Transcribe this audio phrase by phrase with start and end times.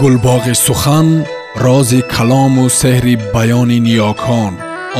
[0.00, 1.08] гулбоғи сухан
[1.64, 4.52] рози калому сеҳри баёни ниёкон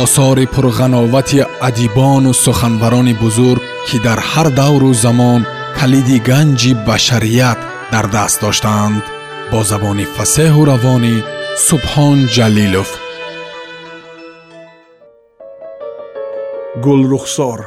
[0.03, 5.40] осори пурғановати адибону суханбарони бузург ки дар ҳар давру замон
[5.78, 7.58] калиди ганҷи башарият
[7.92, 9.02] дар даст доштаанд
[9.50, 11.17] бо забони фасеҳу равонӣ
[11.67, 12.90] субҳон ҷалилов.
[16.84, 17.60] Гулрухсор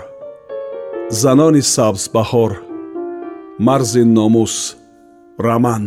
[1.21, 2.51] занони сабзбаҳор
[3.67, 4.55] марзи номус
[5.47, 5.83] раман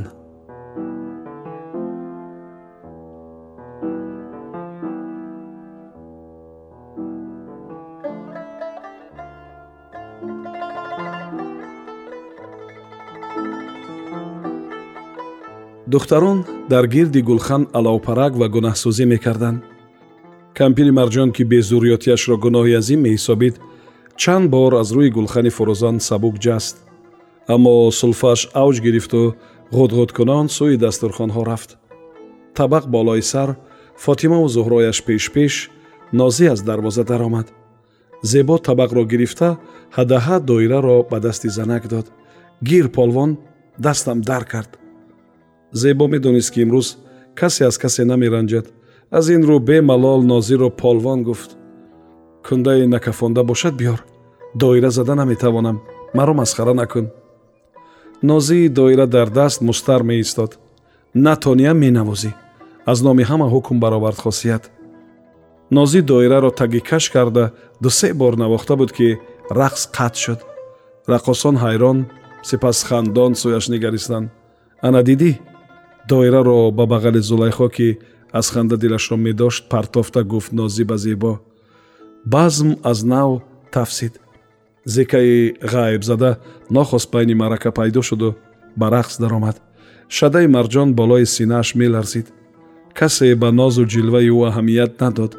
[15.97, 19.59] духтарон дар гирди гулхан аловпарак ва гунаҳсӯзӣ мекарданд.
[20.59, 23.55] Кампири марҷон ки безурриётиашро гуноҳи азим меҳисобид
[24.21, 26.77] чанд бор аз рӯи гулхани фурӯзон сабук ҷаст.
[27.55, 29.21] Аммо сулфаш авҷ гирифту
[29.77, 31.71] ғудғудкунон сӯи дастурхонҳо рафт.
[32.59, 33.49] Табақ болои сар
[34.05, 35.55] фотимаву зуҳрояш пешпеш
[36.19, 37.47] нозӣ аз дарвоза даромад.
[38.31, 39.49] Зебо табақро гирифта
[39.97, 42.07] ҳадаҳа доираро ба дасти занак дод.
[42.69, 43.31] Гир полвон
[43.85, 44.73] дастам дар кард
[45.73, 46.97] зебо медонист ки имрӯз
[47.35, 48.67] касе аз касе намеранҷад.
[49.11, 51.51] Аз ин рӯ бемалол нозиро полвон гуфт.
[52.47, 54.05] Кундаи накафонда бошад биёр.
[54.55, 55.83] Доира зада наметавонам.
[56.15, 57.07] Маро масхара накун
[58.23, 60.59] нозии доира дар даст мустар меистод.
[61.15, 62.35] Натониям менавозӣ.
[62.87, 64.71] Аз номи ҳама ҳукм баровард хосият
[65.71, 67.45] нозӣ доираро таги каш карда
[67.83, 69.19] дусе бор навохта буд ки
[69.51, 70.41] рақс қатъ шуд.
[71.09, 71.99] Рақосон ҳайрон
[72.49, 74.31] сипас хандон сӯяш нигаристанд.
[74.87, 75.31] Ана дидӣ
[76.09, 77.99] доираро ба бағали зулайхо ки
[78.33, 81.39] аз ханда дилашро медошт партофта гуфт нозӣ ба зебо.
[82.25, 83.41] Базм аз нав
[83.73, 84.21] тафсид.
[84.85, 86.37] Зекаи ғайбзада
[86.71, 88.35] нохост байни маърака пайдо шуду
[88.77, 89.61] ба рақс даромад.
[90.09, 92.33] Шадаи марҷон болои синааш меларзид.
[92.95, 95.33] Касе ба нозу ҷилваи ӯ аҳамият надод.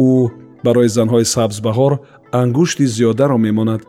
[0.00, 0.30] Ӯ
[0.64, 1.92] барои занҳои сабзбаҳор
[2.32, 3.82] ангушти зиёдаро мемонад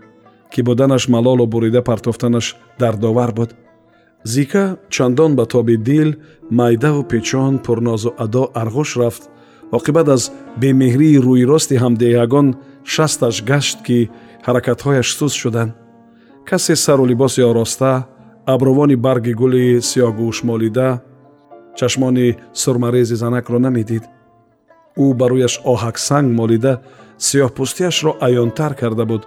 [0.51, 3.49] ки буданаш малолу бурида партофтанаш дардовар буд
[4.23, 6.15] зика чандон ба тоби дил
[6.49, 9.29] майдаву печон пурнозу адо арғуш рафт
[9.71, 10.31] оқибат аз
[10.61, 12.47] бемеҳрии рӯйрости ҳамдеҳагон
[12.83, 14.09] шасташ гашт ки
[14.45, 15.71] ҳаракатҳояш суст шуданд.
[16.49, 18.07] Касе сару либоси ороста
[18.53, 20.89] абрувони барги гули сиёҳгӯшмолида
[21.77, 22.27] чашмони
[22.61, 24.03] сурмарези занакро намедид.
[25.03, 26.73] Ӯ ба рӯяш оҳаксанг молида
[27.27, 29.23] сиёҳпӯстиашро аёнтар карда буд.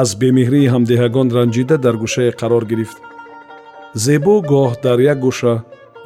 [0.00, 2.98] Аз бемеҳрии ҳамдеҳагон ранҷида дар гӯшае қарор гирифт
[3.94, 5.54] зебо гоҳ дар як гӯша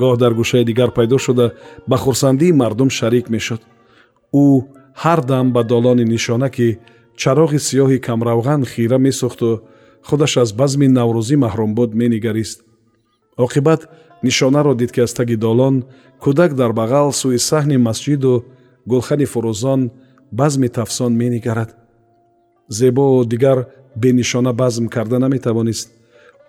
[0.00, 1.47] гоҳ дар гӯшаи дигар пайдо шуда
[1.86, 3.60] ба хурсандии мардум шарик мешуд.
[4.32, 4.44] Ӯ
[5.02, 6.78] ҳар дам ба долони нишона ки
[7.20, 9.48] чароғи сиёҳи камравған хира месӯхту
[10.08, 12.58] худаш аз базми наврӯзӣ маҳрум буд менигарист.
[13.44, 13.80] Оқибат
[14.22, 15.84] нишонаро дид ки аз таги долон
[16.22, 18.44] кӯдак дар бағал сӯи саҳни масҷиду
[18.91, 19.80] гулхани фурӯзон
[20.32, 21.70] базми тафсон менигарад.
[22.68, 23.58] Зебо дигар
[24.03, 25.88] бенишона базм карда наметавонист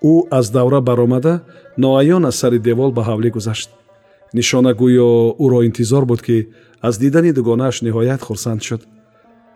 [0.04, 1.42] ӯ аз давра баромада
[1.78, 3.70] ноаён аз сари девол ба ҳавлӣ гузашт.
[4.34, 6.38] Нишона гӯё ӯро интизор буд ки
[6.82, 8.82] аз дидани дугонааш ниҳоят хурсанд шуд.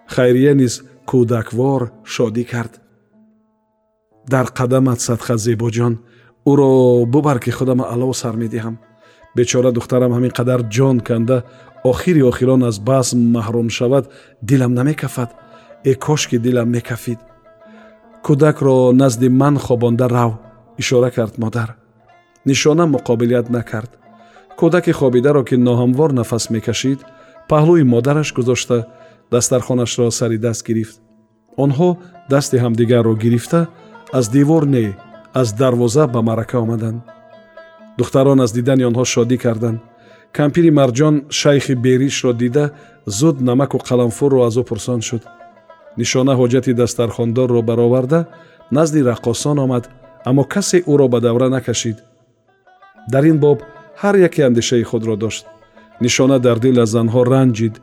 [0.07, 0.73] Хайрия низ
[1.09, 1.81] кӯдаквор
[2.13, 2.73] шодӣ кард.
[4.33, 5.93] Дар қадамат садқа зебоҷон
[6.51, 6.71] ӯро
[7.13, 8.75] бубар ки худам алов сар медиҳам.
[9.35, 11.37] Бечора духтарам ҳамин қадар ҷон канда
[11.91, 14.05] охири охирон аз басм маҳрум шавад
[14.41, 15.29] дилам намекафад.
[15.83, 17.19] Э кош ки дилам мекафид
[18.25, 20.31] кӯдакро назди ман хобонда рав
[20.77, 21.69] ишора кард модар.
[22.45, 23.91] Нишона муқобилият накард.
[24.59, 26.99] Кӯдаки хобидаро ки ноҳамвор нафас мекашид
[27.49, 28.77] паҳлӯи модараш гузошта
[29.31, 30.97] дастархонашро сари даст гирифт.
[31.63, 31.89] Онҳо
[32.29, 33.67] дасти ҳамдигарро гирифта
[34.13, 34.97] аз девор не
[35.33, 37.01] аз дарвоза ба маърака омаданд.
[37.97, 39.79] Духтарон аз дидани онҳо шодӣ карданд.
[40.37, 42.65] Кампири марҷон шайхи беришро дида
[43.17, 45.23] зуд намаку қаламфурро аз ӯ пурсон шуд
[45.97, 48.19] нишона ҳоҷати дастархондорро бароварда
[48.71, 49.83] назди раққосон омад
[50.29, 51.97] аммо касе ӯро ба давра накашид.
[53.11, 53.59] Дар ин боб
[54.01, 55.45] ҳар яке андешаи худро дошт.
[56.01, 57.75] Нишона дар дил аз занҳо ранҷид.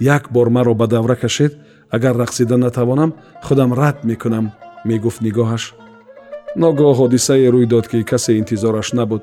[0.00, 1.52] Як бор маро ба давра кашед
[1.90, 4.46] агар рақсида натавонам худам рад мекунам
[4.84, 5.74] мегуфт нигоҳаш.
[6.56, 9.22] Ногоҳ ҳодисае рӯй дод ки касе интизораш набуд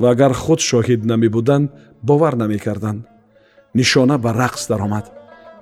[0.00, 1.70] ва агар худ шоҳид намебуданд
[2.02, 3.00] бовар намекарданд.
[3.74, 5.06] Нишона ба рақс даромад.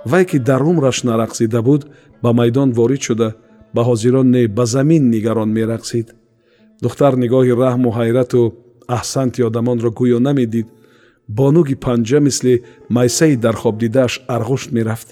[0.04, 1.82] Вай ки дар умраш нарақсида буд
[2.22, 3.28] ба майдон ворид шуда
[3.74, 6.06] ба ҳозирон не ба замин нигарон мерақсид.
[6.82, 8.40] Духтар нигоҳи раҳму ҳайрату
[8.98, 10.66] аҳсанти одамонро гӯё намедид.
[11.28, 12.54] Бонуги панҷа мисли
[12.96, 15.08] майсаи дар хобдидааш арғушт мерафт.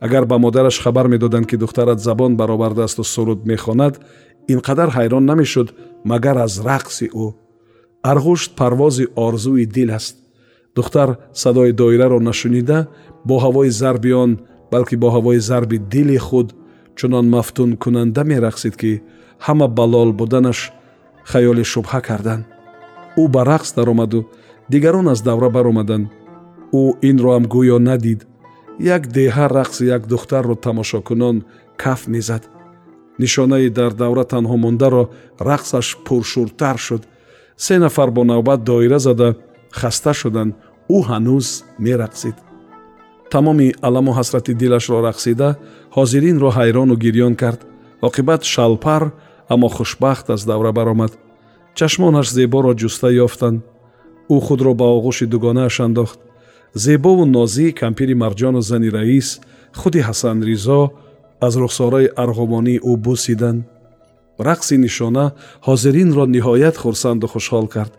[0.00, 3.94] Агар ба модараш хабар медоданд ки духтарат забон баровардаасту суруд мехонад
[4.48, 5.68] ин қадар ҳайрон намешуд
[6.04, 7.26] магар аз рақси ӯ.
[8.10, 10.16] Арғушт парвози орзуи дил аст.
[10.76, 12.88] Духтар садои доираро нашунида
[13.24, 14.30] бо ҳавои зарби он
[14.72, 16.48] балки бо ҳавои зарби дили худ
[16.98, 18.92] чунон мафтункунанда мерақсид ки
[19.46, 20.58] ҳама балол буданаш
[21.30, 22.44] хаёли шубҳа карданд
[23.22, 24.20] ӯ ба рақс даромаду
[24.72, 26.06] дигарон аз давра баромаданд
[26.80, 28.20] ӯ инро ҳам гӯё надид.
[28.96, 31.36] Як деҳа рақси як духтарро тамошокунон
[31.82, 32.42] каф мезад
[33.18, 35.04] нишонаи дар давра танҳо мондаро
[35.50, 37.02] рақсаш пуршуртар шуд.
[37.64, 39.28] Се нафар бо навбат доира зада
[39.78, 40.52] хаста шуданд
[40.96, 41.46] ӯ ҳанӯз
[41.84, 42.36] мерақсид
[43.30, 45.48] тамоми аламу ҳасрати дилашро рақсида
[45.96, 47.60] ҳозиринро ҳайрону гирён кард.
[48.08, 49.02] оқибат шалпар
[49.52, 51.12] аммо хушбахт аз давра баромад.
[51.78, 53.58] чашмонаш зеборо ҷуста ёфтанд.
[54.34, 56.18] ӯ худро ба оғӯши дугонааш андохт.
[56.74, 59.28] зебову нозӣ кампири марҷону зани раис
[59.80, 60.80] худи ҳасан ризо
[61.46, 63.60] аз рухсораи арғомонии ӯ бусиданд.
[64.48, 65.26] рақси нишона
[65.66, 67.92] ҳозиринро ниҳоят хурсанду хушҳол кард.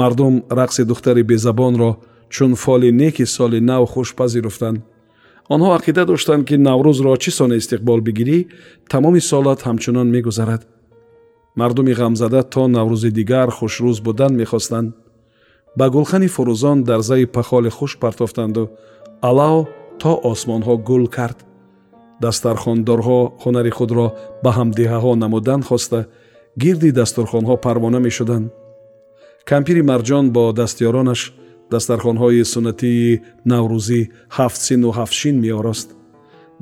[0.00, 1.90] мардум рақси духтари безабонро
[2.34, 4.78] чун фоли неки соли нав хуш пазируфтанд
[5.54, 8.38] онҳо ақида доштанд ки наврӯзро чӣ сона истиқбол бигирӣ
[8.92, 10.62] тамоми солат ҳамчунон мегузарад.
[11.60, 14.88] Мардуми ғамзада то наврӯзи дигар хушрӯз будан мехостанд.
[15.78, 18.64] Ба гулхани фурӯзон дар заи пахоли хуш партофтанду
[19.28, 19.56] алав
[20.00, 21.38] то осмонҳо гул кард.
[22.24, 24.06] Дастархондорҳо ҳунари худро
[24.44, 26.00] ба ҳамдиҳаҳо намудан хоста
[26.62, 28.46] гирди дастурхонҳо парвона мешуданд.
[29.50, 31.20] Кампири марҷон бо дастёронаш
[31.74, 33.20] дастархонҳои суннатии
[33.52, 34.00] наврӯзӣ
[34.36, 35.88] ҳафтсину ҳафтшин меорост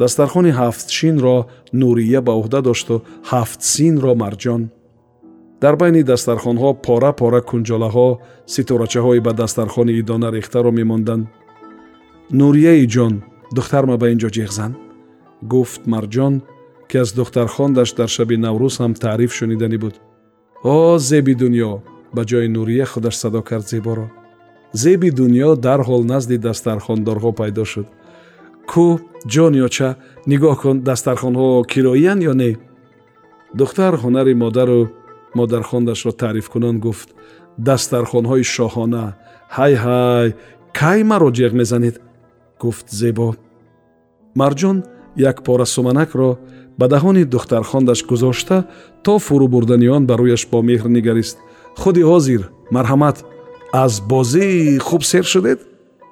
[0.03, 1.37] дастархони ҳафтшинро
[1.81, 2.95] нурия ба уҳда дошту
[3.31, 4.63] ҳафтсинро марҷон.
[5.63, 8.09] Дар байни дастархонҳо пора пора кунҷолаҳо
[8.55, 11.25] ситорачаҳои ба дастархони идона рехтаро мемонданд.
[12.41, 13.15] Нурияи ҷон
[13.57, 14.73] духтарма ба ин ҷо ҷеғзан
[15.53, 16.35] гуфт марҷон
[16.89, 19.95] ки аз духтархондаш дар шаби наврӯз ҳам таъриф шуниданӣ буд.
[20.75, 20.77] О
[21.09, 21.73] зеби дуньё
[22.15, 24.07] ба ҷои нурия худаш садо кард зеборо
[24.73, 27.87] зеби дуньё дарҳол назди дастархондорҳо пайдо шуд.
[28.71, 28.87] Кӯ
[29.35, 29.89] ҷониёча
[30.31, 32.51] нигоҳ кун дастархонҳо кироиянд ё не?
[33.55, 34.81] Духтар ҳунари модару
[35.35, 37.09] модархондашро таърифкунон гуфт.
[37.69, 39.05] Дастархонҳои шоҳона
[39.57, 40.29] ҳай ҳай
[40.79, 41.97] кай маро ҷеғ мезанед?
[42.61, 43.35] гуфт зебо.
[44.41, 44.77] Марҷон
[45.31, 46.31] як пора суманакро
[46.79, 48.57] ба таҳони духтархондаш гузошта
[49.05, 51.37] то фурӯ бурдани он ба рӯяш бо меҳр нигарист.
[51.81, 52.43] Худи ҳозир
[52.77, 53.17] марҳамат
[53.73, 55.61] аз бозӣ хуб сер шудед?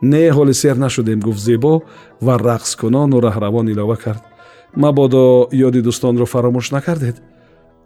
[0.02, 1.82] Не ҳоли сер нашудем гуфт зебо
[2.20, 4.22] ва рақскунону раҳравон илова кард.
[4.76, 7.16] Мабодо ёди дӯстонро фаромӯш накардед.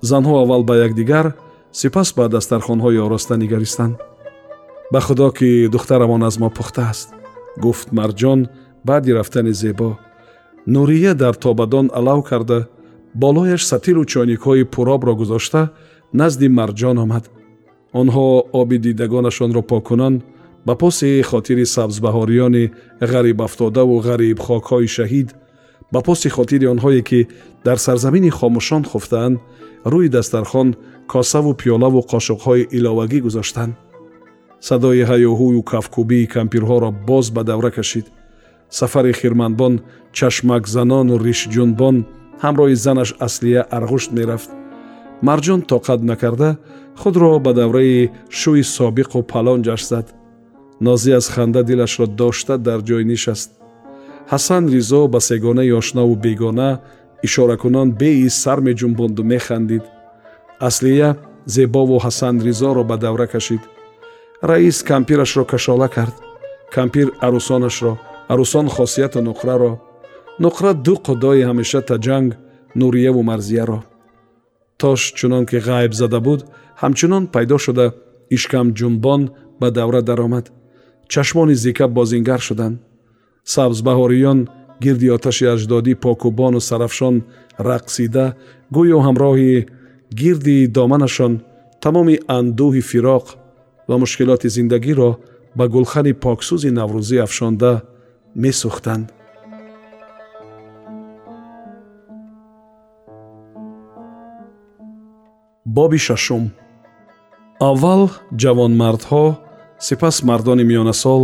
[0.03, 1.27] Занҳо аввал ба якдигар
[1.73, 3.97] сипас ба дастархонҳои ороста нигаристанд.
[4.93, 7.09] Ба худо ки духтарамон аз мо пухта аст
[7.65, 8.41] гуфт марҷон
[8.85, 9.97] баъди рафтани зебо.
[10.67, 12.67] Нурия дар тобадон алав карда
[13.15, 15.71] болояш сатиру чойникҳои пуробро гузошта
[16.13, 17.25] назди марҷон омад
[18.01, 18.29] онҳо
[18.61, 20.15] оби дидагонашонро покунон
[20.67, 22.65] ба поси хотири сабзбаҳориёни
[23.13, 25.29] ғарибафтодаву ғарибхокҳои шаҳид
[25.93, 27.21] ба поси хотири онҳое ки
[27.67, 29.37] дар сарзамини хомӯшон хуфтаанд
[29.93, 30.69] рӯи дастархон
[31.13, 33.73] косаву пиёлаву қошуқҳои иловагӣ гузоштанд.
[34.69, 38.07] Садои ҳаёҳӯю кафкӯбии кампирҳоро боз ба давра кашид.
[38.79, 39.75] Сафари хирманбон
[40.17, 41.97] чашмакзанону ришҷунбон
[42.45, 44.51] ҳамроҳи занаш аслия арғушт мерафт
[45.29, 46.51] марҷон тоқат накарда
[47.01, 50.07] худро ба давраи шӯи собиқу палон ҷашн зад.
[50.87, 53.51] Нозӣ аз ханда дилашро дошта дар ҷой нишаст.
[54.33, 56.71] Ҳасан ризо ба сегонаи ошнаву бегона
[57.27, 59.85] ишоракунон беис сар меҷумбонду механдид.
[60.69, 61.09] Аслия
[61.55, 63.63] зебову ҳасан ризоро ба давра кашид.
[64.51, 66.17] Раис кампирашро кашола кард.
[66.77, 67.93] Кампир арӯсонашро
[68.33, 69.73] арӯсон хосияту нуқраро.
[70.45, 72.31] Нуқра ду қудои ҳамеша таҷанг
[72.81, 73.79] нурияву марзияро
[74.81, 76.41] тош чунон ки ғайб зада буд
[76.83, 77.87] ҳамчунон пайдо шуда
[78.37, 79.23] ишкамҷунбон
[79.61, 80.53] ба давра даромад.
[81.09, 82.77] Чашмони зика бозингар шуданд.
[83.45, 84.39] Сабзбаҳориён
[84.85, 87.17] гирди оташи аҷдодӣ покубону сарафшон
[87.71, 88.25] рақсида
[88.77, 89.67] гӯё ҳамроҳи
[90.21, 91.33] гирди доманашон
[91.83, 93.25] тамоми андӯҳи фироқ
[93.89, 95.11] ва мушкилоти зиндагиро
[95.59, 97.73] ба гулхани поксӯзи наврӯзӣ афшонда
[98.43, 99.07] месӯхтанд
[105.65, 106.51] боби шашум.
[107.61, 108.11] Аввал
[108.43, 109.25] ҷавонмардҳо
[109.87, 111.23] сипас мардони миёнасол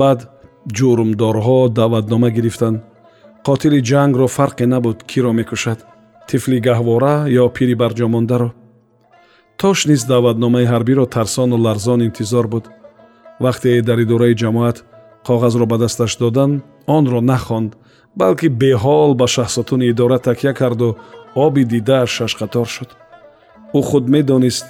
[0.00, 0.20] баъд
[0.76, 2.78] ҷурмдорҳо даъватнома гирифтанд.
[3.46, 5.78] Қотили ҷангро фарқе набуд киро мекушад?
[6.28, 8.48] Тифли гаҳвора ё пири барҷомондаро?
[9.60, 12.64] Тош низ даъватномаи ҳарбиро тарсону ларзон интизор буд.
[13.44, 14.76] Вақте дар идораи ҷамоат
[15.26, 16.62] коғазро ба дасташ доданд
[16.96, 17.70] онро нахонд
[18.20, 20.88] балки беҳол ба шаҳсотуни идора такя карду
[21.34, 22.90] оби дидааш шашқатор шуд
[23.78, 24.64] ӯ худ медонист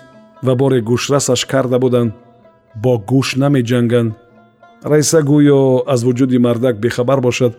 [0.47, 2.13] ва боре гӯшрасаш карда буданд
[2.83, 4.11] бо гӯш намеҷанганд
[4.91, 5.61] раиса гӯё
[5.93, 7.53] аз вуҷуди мардак бехабар бошад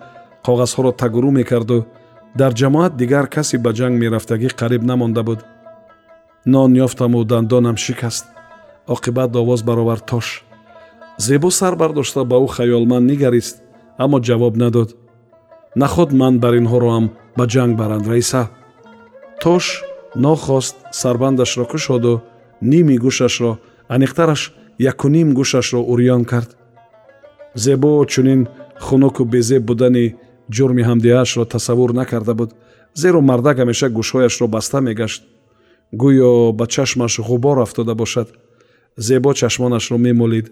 [0.45, 1.85] коғазҳоро тагурӯ мекарду.
[2.39, 5.39] Дар ҷамоат дигар касе ба ҷанг мерафтагӣ қариб намонда буд.
[6.45, 8.25] Нон ёфтаму дандонам шикаст.
[8.93, 10.27] Оқибат овоз баровард тош.
[11.17, 13.55] Зебо сар бардошта ба ӯ хаёлманд нигарист
[14.03, 14.89] аммо ҷавоб надод.
[15.75, 17.05] Наход ман бар инҳороам
[17.37, 18.41] ба ҷанг баранд раиса?
[19.41, 19.65] Тош
[20.15, 22.23] нохост сарбандашро кушоду
[22.61, 24.41] ними гӯшашро аниқтараш
[24.79, 26.49] якуним гӯшашро урён кард.
[27.55, 28.47] Зебо чунин
[28.79, 30.15] хунуку безеб будани
[30.55, 32.51] ҷурми ҳамдиҳаашро тасаввур накарда буд.
[32.93, 35.21] Зеро мардак ҳамеша гӯшҳояшро баста мегашт.
[36.01, 38.27] Гӯё ба чашмаш ғубор афтода бошад.
[38.97, 40.47] Зебо чашмонашро мемолид.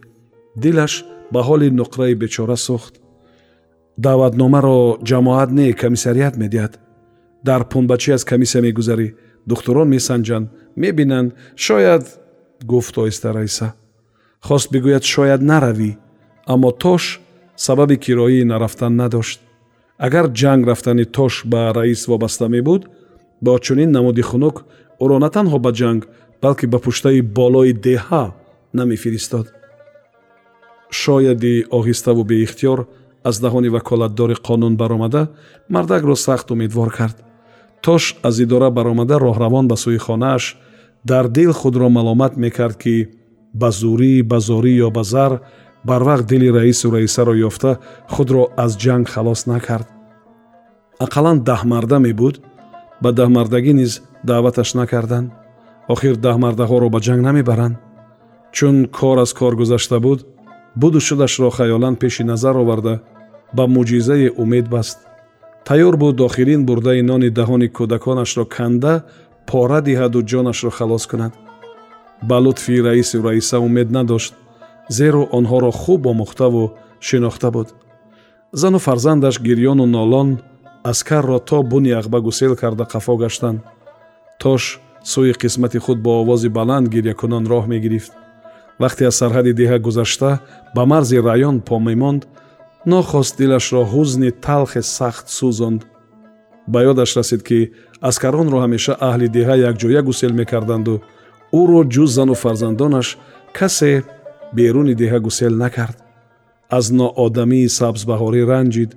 [0.55, 0.93] Дилаш
[1.33, 2.93] ба ҳоли нуқраи бечора сӯхт
[4.05, 6.73] даъватномаро ҷамоат не комиссарият медиҳад.
[7.47, 9.07] Дар пунбачӣ аз комиссия мегузарӣ
[9.45, 12.03] духтурон месанҷанд мебинанд шояд
[12.71, 13.73] гуфт оҳиста раиса.
[14.41, 15.91] Хост бигӯяд шояд наравӣ
[16.53, 17.03] аммо тош
[17.55, 19.39] сабаби кироии нарафтан надошт.
[19.97, 22.81] Агар ҷанг рафтани тош ба раис вобаста мебуд
[23.41, 24.65] бо чунин намуди хунук
[25.03, 26.01] ӯро на танҳо ба ҷанг
[26.41, 28.23] балки ба пуштаи болои деҳа
[28.73, 29.47] намефиристод.
[30.91, 32.79] Шояди оҳиставу беихтиёр
[33.23, 35.21] аз даҳони ваколатдори қонун баромада
[35.69, 37.17] мардакро сахт умедвор кард
[37.81, 40.57] тош аз идора баромада роҳравон ба сӯи хонааш
[41.05, 42.95] дар дил худро маломат мекард ки
[43.53, 45.31] ба зурӣ ба зорӣ ё ба зар
[45.87, 47.71] барвақт дили раису раисаро ёфта
[48.13, 49.87] худро аз ҷанг халос накард.
[51.05, 52.35] Ақаллан даҳмарда мебуд
[53.03, 55.31] ба даҳмардагӣ низ даъваташ накарданд.
[55.93, 57.75] Охир даҳмардаҳоро ба ҷанг намебаранд.
[58.55, 60.19] Чун кор аз кор гузашта буд
[60.75, 62.95] буду шудашро хаёлан пеши назар оварда
[63.53, 64.97] ба муъҷизае умед баст
[65.67, 68.93] тайёр буд охирин бурдаи нони даҳони кӯдаконашро канда
[69.47, 71.33] пора диҳаду ҷонашро халос кунад.
[72.21, 74.33] Ба лутфи раису раиса умед надошт
[74.97, 76.63] зеро онҳоро хуб омӯхтаву
[77.07, 77.67] шинохта буд.
[78.51, 80.29] Зану фарзандаш гирьёну нолон
[80.83, 83.59] аскарро то буни ағба гусел карда қафо гаштанд
[84.39, 88.11] тош сӯи қисмати худ бо овози баланд гирьякунон роҳ мегирифт.
[88.79, 90.39] Вақте аз сарҳади деҳа гузашта
[90.75, 92.27] ба марзи раён по мемонд
[92.85, 95.81] нохост дилашро ҳузни талхе сахт сӯзонд.
[96.67, 97.59] Ба ёдаш расид ки
[98.09, 100.95] аскаронро ҳамеша аҳли деҳа якҷоя гусел мекарданду
[101.61, 103.07] ӯро ҷуз зану фарзандонаш
[103.57, 104.03] касе
[104.57, 105.97] беруни деҳа гусел накард.
[106.77, 108.91] Аз ноодамии сабзбаҳорӣ ранҷид.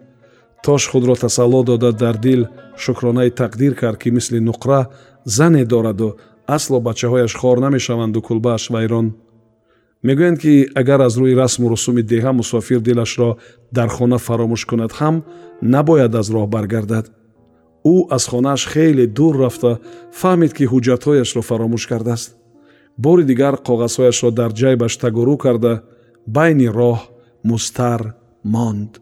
[0.65, 2.43] Тош худро тасалло дода дар дил
[2.83, 4.81] шукронаи тақдир кард ки мисли нуқра
[5.25, 6.09] зане дораду
[6.47, 9.07] асло бачаҳояш хор намешаванду кулбааш вайрон
[10.07, 13.31] мегӯянд ки агар аз рӯи расму русуми деҳа мусофир дилашро
[13.77, 15.17] дар хона фаромӯш кунад ҳам
[15.75, 17.07] набояд аз роҳ баргардад.
[17.95, 19.73] Ӯ аз хонааш хеле дур рафта
[20.21, 22.31] фаҳмид ки ҳуҷҷатҳояшро фаромӯш кардааст.
[23.05, 25.73] Бори дигар коғазҳояшро дар ҷайбаш тагурӯ карда
[26.37, 26.99] байни роҳ
[27.51, 28.01] мустар
[28.55, 29.02] монд